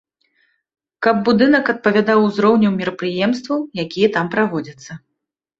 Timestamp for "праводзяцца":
4.33-4.91